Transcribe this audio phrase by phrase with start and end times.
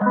[0.00, 0.04] こ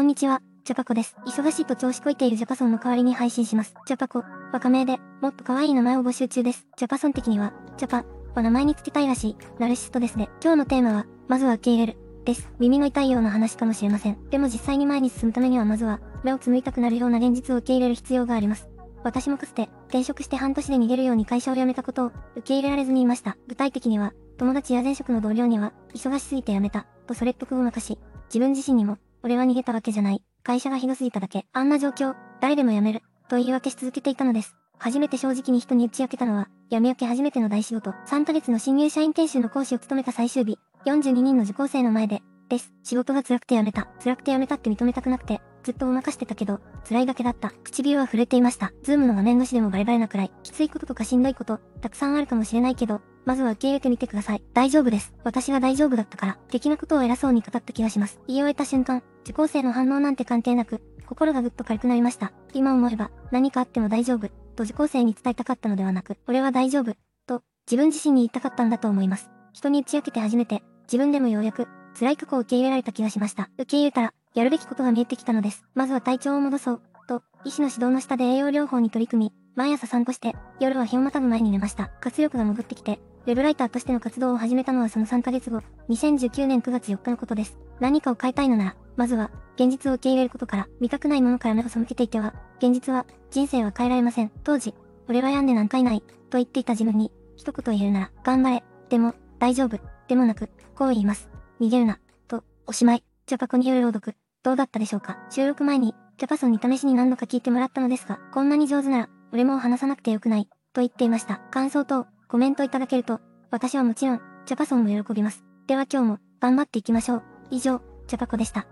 [0.00, 1.14] んにちは、ジャパコです。
[1.24, 3.76] 忙しいと調子こいているジャパソンの代わりに配信します。
[3.86, 6.66] ジャパコ、若名で、もっと可愛い名前を募集中です。
[6.76, 8.04] ジャパソン的には、ジャパ
[8.34, 10.30] は名前につけたいらしい、ナルシストですね。
[10.42, 11.98] 今日のテーマは、まずは受け入れる。
[12.24, 12.50] です。
[12.58, 14.18] 耳の痛いような話かもしれません。
[14.30, 18.68] でも実際に前に進むためにはまずは、目をつむいたくなるような現実を受け入れる必要があります。
[19.04, 23.36] 私もかつて、転職して半年で逃げるように会社を辞めたことを受け入れられずにいました。
[23.46, 30.22] 具体的には、友達や前職の同僚には、忙しすぎて辞めた、とそれっぽくごまかし、自分自身にも、俺は逃げたわけじゃない。
[30.42, 31.46] 会社がひどすぎただけ。
[31.52, 33.02] あんな状況、誰でも辞める。
[33.28, 34.56] と言い訳し続けていたのです。
[34.78, 37.90] 初めて正直に人に打ち明けたのは、辞め明け初めての大仕事。
[38.06, 42.72] 3ヶ月の新入社員研修の講師を務めた最終日、42人の受講生の前で、です。
[42.82, 43.88] 仕事が辛くて辞めた。
[44.02, 47.52] 辛くて辞めたって認めたくなくて、ずっとごまかしてたけど、辛いだけだった。
[47.64, 48.72] 唇は震えていました。
[48.82, 50.32] ズームの画面越しでもバレバレなくらい。
[50.42, 54.42] きついこととかしんどいこと、たくさんあるかもしれないけど、まずは受け入れてみてください。
[54.52, 55.14] 大丈夫です。
[55.24, 58.20] 私が大丈夫だったから、的なことを偉そうに語った気がします。
[58.26, 62.32] 言い終えた瞬間、受講生の反応なんて関係なく、心がぐっと軽くなりました。
[62.52, 66.94] 今思えば、何かあっても大丈夫、と受講生に伝えたかったのではなく、俺は大丈夫、
[67.26, 69.30] と、自分自身に言いたかったんだと思います。
[69.52, 71.66] 人に打ち明けて初めて、自分でもようやく、
[71.98, 73.48] 辛い過去を受け入れられた気がしました。
[73.54, 75.64] 受け入れたら、やるべきことが見えてきたのです。
[75.74, 81.90] まずは体調を戻そう、と、医師の指導の下で栄養療法に取り組み、毎朝散歩して、夜は日をまたぐ前に寝ました。
[82.00, 87.56] 活力が戻ってきて、ウェブライターとしての活動を始めたのはその3ヶ月後、2019年9月4日のことです。
[87.80, 94.30] 何かを変えたいのなら、まずは、現実を受け入れることから、見たくないものから目を背けていては、現実は、人生は変えられません。
[94.44, 94.74] 当時、
[95.08, 101.30] 俺は病んでなんかいない、と言っていた自分に、一言言えるなら、頑張れ、でも、大丈夫、でもなく、こう言います。
[101.60, 103.04] 逃げるな、と、おしまい。
[103.26, 111.38] ジャパコによる朗読、どうだったでしょうか収録前に、ジャパソンに試しに何度か聞いてもらったのですが、こんなに上手なら、俺も話さなくてよくない、と言っていました。
[111.50, 115.44] 感想等、コメントいただけると、私はもちろん、ジャパソンも喜びます。
[115.66, 117.22] では今日も、頑張っていきましょう。
[117.50, 118.66] 以上、ジャパコでした。